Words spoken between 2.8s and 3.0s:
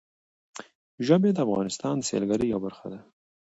ده.